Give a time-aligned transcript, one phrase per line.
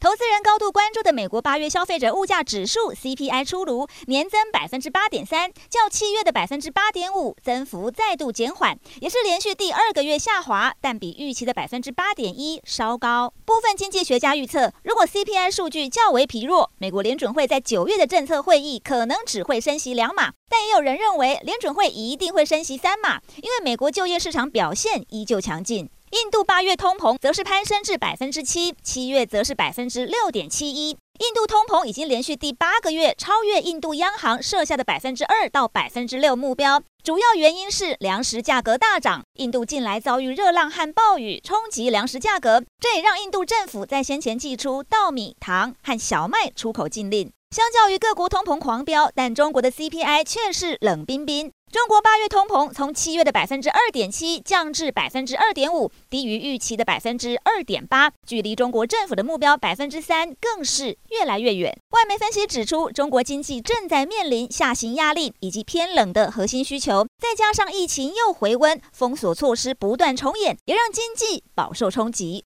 [0.00, 13.34] 投资人高度关注的美国八月消费者物价指数 CPI 出炉，年增百分之八点三，较七月的百分之八点五增幅再度减缓，也是连续第二个月下滑，但比预期的百分之八点一稍高。
[13.44, 25.90] 部分经济学家预测，如果 CPI 数据较为疲弱，美国联准会在九月的政策会议可能只会升息两码，但也有人认为联准会一定会升息三码，因为美国就业市场表现依旧强劲。
[26.10, 30.90] 印度八月通膨则是攀升至百分之七，七月则是百分之六点七一。
[30.90, 39.22] 印度通膨已经连续第八个月超越印度央行设下的百分之二到百分之六目标，主要原因是粮食价格大涨。
[39.34, 47.30] 印度近来遭遇热浪和暴雨，冲击粮食价格，这也让印度政府在先前祭出稻米、糖和小麦出口禁令。
[47.54, 51.52] 相较于各国通膨狂飙，但中国的 CPI 却是冷冰冰。
[51.72, 61.78] 中国八月通膨从七月的百分之二点七降至百分之二点五，低于预期的百分之二点八，距离中国政府的目标百分之三更是越来越远。
[61.90, 72.38] 外媒分析指出，中国经济正在面临下行压力以及偏冷的核心需求，再加上疫情又回温，封锁措施不断重演，也让经济饱受冲击。